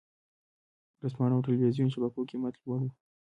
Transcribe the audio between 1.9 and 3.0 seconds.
شبکو قېمت لوړ و.